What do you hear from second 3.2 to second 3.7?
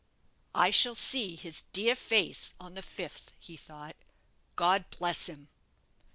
he